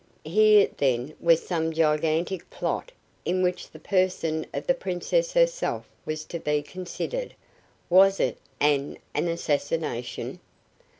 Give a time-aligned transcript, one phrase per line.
[0.25, 2.91] Here, then, was some gigantic plot
[3.23, 7.35] in which the person of the Princess herself was to be considered.
[7.87, 10.39] Was it an assassination?